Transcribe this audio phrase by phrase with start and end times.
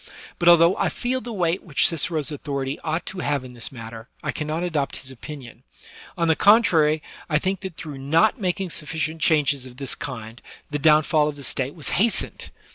[0.39, 4.09] But although I feel the weight which Cicero's authority ought to have in this matter,
[4.23, 5.61] I cannot adopt his opinion;
[6.17, 10.41] on the con trary, I think that through not making sufficient changes of this kind,
[10.71, 12.49] the downfall of the State was hastened.